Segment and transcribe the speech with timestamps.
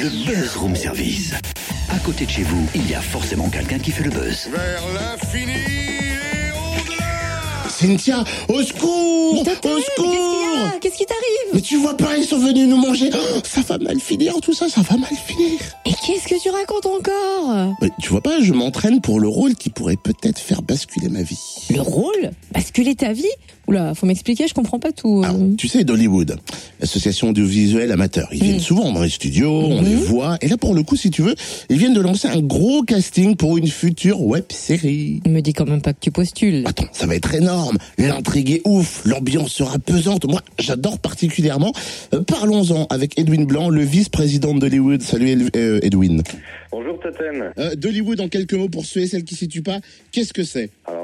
[0.00, 1.32] Le Buzz Room Service.
[1.88, 4.48] À côté de chez vous, il y a forcément quelqu'un qui fait le buzz.
[4.48, 11.96] Vers l'infini et au-delà Cynthia, au secours Au secours Qu'est-ce qui t'arrive Mais tu vois
[11.96, 13.10] pas, ils sont venus nous manger.
[13.12, 15.58] Oh, ça va mal finir, tout ça, ça va mal finir.
[15.84, 19.56] Et qu'est-ce que tu racontes encore Mais tu vois pas, je m'entraîne pour le rôle
[19.56, 21.40] qui pourrait peut-être faire basculer ma vie.
[21.70, 22.30] Le rôle?
[22.52, 23.26] Basculer ta vie?
[23.68, 25.22] Oula, faut m'expliquer, je comprends pas tout.
[25.24, 26.38] Alors, tu sais, d'Hollywood,
[26.80, 30.74] l'association audiovisuelle amateur, ils viennent souvent dans les studios, on les voit, et là pour
[30.74, 31.34] le coup, si tu veux,
[31.68, 35.20] ils viennent de lancer un gros casting pour une future web série.
[35.28, 36.62] Me dis quand même pas que tu postules.
[36.66, 41.72] Attends, ça va être énorme, l'intrigue est ouf, l'ambiance sera pesante, moi j'adore particulièrement.
[42.14, 45.02] Euh, Parlons-en avec Edwin Blanc, le vice-président d'Hollywood.
[45.02, 46.22] Salut El- euh, Edwin.
[46.72, 47.52] Bonjour Totem.
[47.58, 49.78] Euh, D'Hollywood, en quelques mots pour ceux et celles qui ne situent pas,
[50.12, 50.70] qu'est-ce que c'est?
[50.88, 50.97] Euh,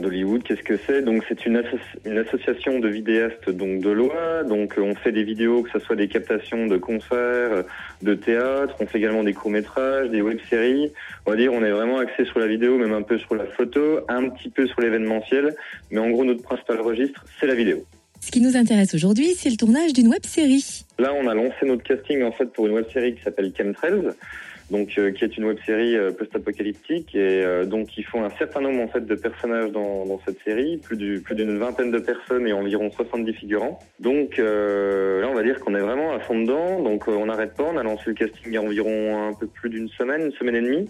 [0.00, 1.04] d'Hollywood, qu'est-ce que c'est?
[1.28, 4.42] C'est une association de vidéastes donc de loi.
[4.44, 7.62] Donc euh, on fait des vidéos, que ce soit des captations de concerts, euh,
[8.02, 8.74] de théâtre.
[8.80, 10.92] On fait également des courts métrages, des web-séries.
[11.26, 13.46] On va dire on est vraiment axé sur la vidéo, même un peu sur la
[13.46, 15.54] photo, un petit peu sur l'événementiel.
[15.90, 17.84] Mais en gros notre principal registre, c'est la vidéo.
[18.20, 20.84] Ce qui nous intéresse aujourd'hui, c'est le tournage d'une web série.
[20.98, 24.10] Là, on a lancé notre casting en fait pour une web série qui s'appelle Chemtrails,
[24.70, 28.30] donc euh, qui est une web série euh, post-apocalyptique et euh, donc ils font un
[28.38, 31.90] certain nombre en fait de personnages dans, dans cette série, plus du plus d'une vingtaine
[31.90, 33.80] de personnes et environ 70 figurants.
[34.00, 36.82] Donc euh, là, on va dire qu'on est vraiment à fond dedans.
[36.82, 37.64] Donc euh, on n'arrête pas.
[37.64, 40.32] On a lancé le casting il y a environ un peu plus d'une semaine, une
[40.32, 40.88] semaine et demie.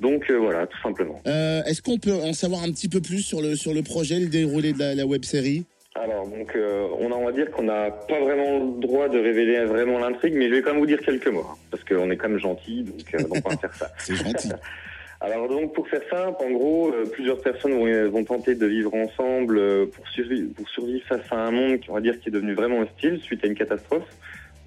[0.00, 1.20] Donc euh, voilà, tout simplement.
[1.28, 4.18] euh, Est-ce qu'on peut en savoir un petit peu plus sur le, sur le projet,
[4.18, 5.64] le déroulé de la, la web série
[5.96, 9.18] Alors donc euh, on, a, on va dire qu'on n'a pas vraiment le droit de
[9.18, 12.10] révéler vraiment l'intrigue, mais je vais quand même vous dire quelques mots hein, parce qu'on
[12.10, 13.90] est quand même gentil, donc, euh, donc on va faire ça.
[13.98, 14.50] C'est gentil.
[15.20, 18.92] Alors donc pour faire simple, en gros, euh, plusieurs personnes vont, vont tenter de vivre
[18.92, 22.32] ensemble pour, survivre, pour survivre face à un monde qui on va dire qui est
[22.32, 24.08] devenu vraiment hostile suite à une catastrophe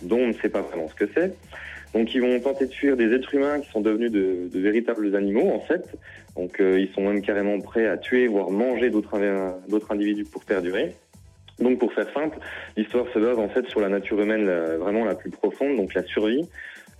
[0.03, 1.35] dont on ne sait pas vraiment ce que c'est.
[1.93, 5.13] Donc ils vont tenter de fuir des êtres humains qui sont devenus de, de véritables
[5.13, 5.93] animaux en fait.
[6.37, 9.17] Donc ils sont même carrément prêts à tuer voire manger d'autres
[9.91, 10.95] individus pour perdurer.
[11.59, 12.37] Donc pour faire simple,
[12.75, 14.45] l'histoire se base en fait sur la nature humaine
[14.77, 16.47] vraiment la plus profonde, donc la survie.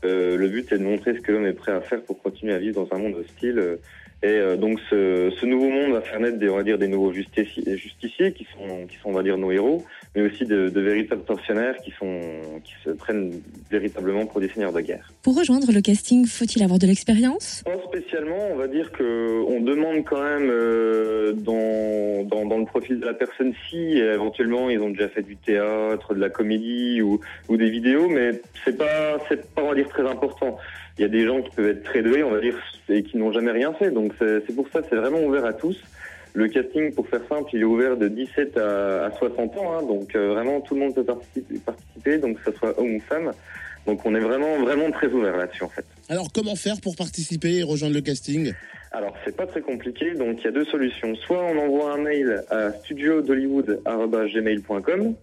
[0.05, 2.53] Euh, le but est de montrer ce que l'homme est prêt à faire pour continuer
[2.53, 3.59] à vivre dans un monde hostile.
[3.59, 3.77] euh,
[4.23, 6.87] et euh, donc ce, ce nouveau monde va faire naître des, on va dire, des
[6.87, 9.85] nouveaux justiciers, justiciers qui sont, qui sont, on va dire, nos héros,
[10.15, 12.21] mais aussi de, de véritables tortionnaires qui sont,
[12.63, 13.39] qui se prennent
[13.69, 15.11] véritablement pour des seigneurs de guerre.
[15.21, 17.61] Pour rejoindre le casting, faut-il avoir de l'expérience?
[17.63, 22.65] Pas spécialement, on va dire que on demande quand même euh, dans, dans, dans le
[22.65, 27.01] profil de la personne si éventuellement ils ont déjà fait du théâtre, de la comédie
[27.03, 30.57] ou, ou des vidéos, mais c'est pas c'est pas on va dire très important.
[30.97, 32.57] Il y a des gens qui peuvent être très doués, on va dire,
[32.89, 33.91] et qui n'ont jamais rien fait.
[33.91, 35.77] Donc c'est pour ça c'est vraiment ouvert à tous.
[36.33, 39.81] Le casting, pour faire simple, il est ouvert de 17 à, à 60 ans, hein,
[39.81, 42.99] donc euh, vraiment tout le monde peut participer, participer, donc que ce soit homme ou
[42.99, 43.31] femme.
[43.87, 45.85] Donc on est vraiment vraiment très ouvert là-dessus en fait.
[46.09, 48.53] Alors, comment faire pour participer et rejoindre le casting?
[48.91, 51.15] Alors, c'est pas très compliqué, donc il y a deux solutions.
[51.15, 55.15] Soit on envoie un mail à studiodollywood.gmail.com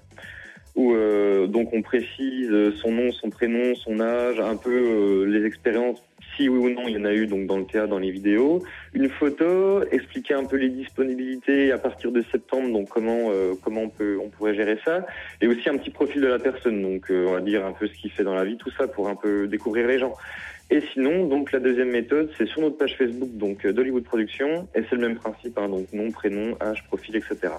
[0.77, 2.51] où euh, donc on précise
[2.83, 6.03] son nom, son prénom, son âge, un peu euh, les expériences,
[6.37, 8.11] si oui ou non il y en a eu donc dans le théâtre, dans les
[8.11, 8.63] vidéos,
[8.93, 13.83] une photo, expliquer un peu les disponibilités à partir de septembre, donc comment euh, comment
[13.83, 15.07] on peut on pourrait gérer ça,
[15.41, 17.87] et aussi un petit profil de la personne, donc euh, on va dire un peu
[17.87, 20.15] ce qu'il fait dans la vie, tout ça pour un peu découvrir les gens.
[20.71, 24.67] Et sinon, donc la deuxième méthode, c'est sur notre page Facebook, donc euh, d'Hollywood Productions,
[24.75, 27.53] et c'est le même principe, hein, donc nom, prénom, âge, profil, etc.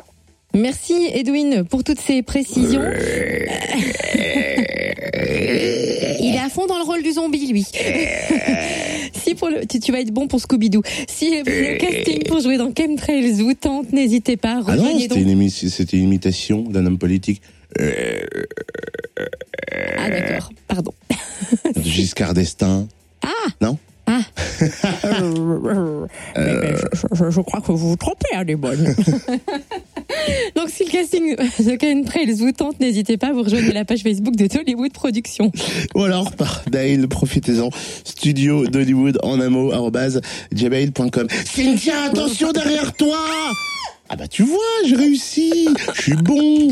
[0.53, 2.81] Merci Edwin pour toutes ces précisions.
[6.19, 7.63] Il est à fond dans le rôle du zombie, lui.
[9.13, 10.81] si pour le, tu, tu vas être bon pour Scooby-Doo.
[11.07, 14.61] Si le casting pour jouer dans Chemtrails vous tente, n'hésitez pas.
[14.67, 15.17] Ah non, c'était donc.
[15.19, 17.41] une, émi- c'était une imitation d'un homme politique.
[19.97, 20.93] Ah d'accord, pardon.
[21.83, 22.87] Giscard d'Estaing.
[23.21, 23.27] Ah
[23.61, 23.77] Non?
[24.07, 24.21] Ah.
[26.37, 26.77] Euh.
[27.11, 28.95] je, crois que vous vous trompez, hein, les bonnes.
[30.55, 34.35] Donc si le casting de Chemtrails vous tente, n'hésitez pas, vous rejoignez la page Facebook
[34.35, 35.51] de Hollywood Productions.
[35.95, 37.69] Ou alors par mail, profitez-en.
[38.03, 39.71] Studio d'Hollywood en un mot,
[40.53, 41.27] gmail.com.
[41.45, 43.17] Cynthia, attention derrière toi!
[44.07, 45.67] Ah bah tu vois, j'ai réussi!
[45.95, 46.69] Je suis bon!